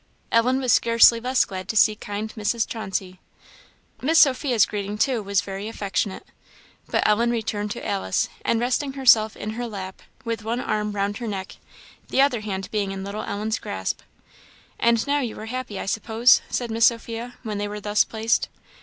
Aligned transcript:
Ellen 0.31 0.59
was 0.59 0.73
scarcely 0.73 1.19
less 1.19 1.45
glad 1.45 1.67
to 1.67 1.75
see 1.77 1.95
kind 1.95 2.33
Mrs. 2.33 2.67
Chauncey; 2.67 3.19
Miss 4.01 4.17
Sophia's 4.17 4.65
greeting, 4.65 4.97
too, 4.97 5.21
was 5.21 5.41
very 5.41 5.67
affectionate. 5.67 6.25
But 6.87 7.07
Ellen 7.07 7.29
returned 7.29 7.69
to 7.73 7.87
Alice, 7.87 8.27
and 8.43 8.59
rested 8.59 8.95
herself 8.95 9.37
in 9.37 9.51
her 9.51 9.67
lap, 9.67 10.01
with 10.25 10.43
one 10.43 10.59
arm 10.59 10.93
round 10.93 11.17
her 11.17 11.27
neck, 11.27 11.57
the 12.09 12.19
other 12.21 12.41
hand 12.41 12.67
being 12.71 12.91
in 12.91 13.03
little 13.03 13.21
Ellen's 13.21 13.59
grasp. 13.59 13.99
"And 14.79 15.05
now 15.05 15.19
you 15.19 15.39
are 15.39 15.45
happy, 15.45 15.79
I 15.79 15.85
suppose?" 15.85 16.41
said 16.49 16.71
Miss 16.71 16.87
Sophia, 16.87 17.35
when 17.43 17.59
they 17.59 17.67
were 17.67 17.79
thus 17.79 18.03
placed. 18.03 18.49